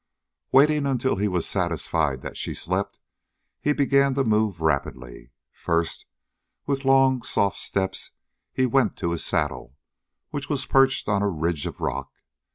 [0.51, 2.97] Waiting until he was satisfied that she slept,
[3.59, 5.29] he began to move rapidly.
[5.51, 6.07] First,
[6.65, 8.09] with long, soft steps
[8.51, 9.75] he went to his saddle,
[10.31, 12.11] which was perched on a ridge of rock.